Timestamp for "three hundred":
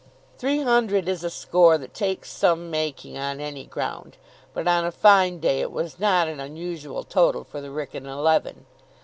0.39-1.07